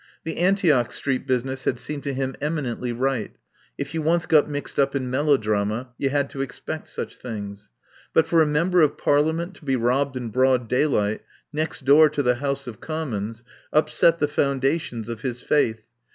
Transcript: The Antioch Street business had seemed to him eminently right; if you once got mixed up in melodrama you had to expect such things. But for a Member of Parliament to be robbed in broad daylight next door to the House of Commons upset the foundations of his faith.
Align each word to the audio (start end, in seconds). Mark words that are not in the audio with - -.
The 0.23 0.37
Antioch 0.37 0.91
Street 0.91 1.27
business 1.27 1.65
had 1.65 1.77
seemed 1.77 2.01
to 2.05 2.13
him 2.15 2.35
eminently 2.41 2.91
right; 2.91 3.35
if 3.77 3.93
you 3.93 4.01
once 4.01 4.25
got 4.25 4.49
mixed 4.49 4.79
up 4.79 4.95
in 4.95 5.11
melodrama 5.11 5.89
you 5.99 6.09
had 6.09 6.27
to 6.31 6.41
expect 6.41 6.87
such 6.87 7.17
things. 7.17 7.69
But 8.11 8.25
for 8.25 8.41
a 8.41 8.47
Member 8.47 8.81
of 8.81 8.97
Parliament 8.97 9.53
to 9.57 9.63
be 9.65 9.75
robbed 9.75 10.17
in 10.17 10.29
broad 10.29 10.67
daylight 10.67 11.21
next 11.53 11.85
door 11.85 12.09
to 12.09 12.23
the 12.23 12.37
House 12.37 12.65
of 12.65 12.79
Commons 12.81 13.43
upset 13.71 14.17
the 14.17 14.27
foundations 14.27 15.07
of 15.07 15.21
his 15.21 15.39
faith. 15.39 15.83